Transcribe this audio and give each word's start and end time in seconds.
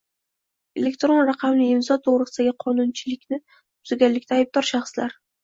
Elektron 0.83 1.19
raqamli 1.27 1.67
imzo 1.73 1.97
to‘g‘risidagi 2.07 2.55
qonunchilikni 2.65 3.41
buzganlikda 3.53 4.39
aybdor 4.41 4.69
shaxslar 4.73 5.17